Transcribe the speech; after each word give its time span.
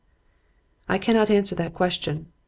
I 0.89 0.97
cannot 0.97 1.29
answer 1.29 1.53
the 1.53 1.69
question. 1.69 2.33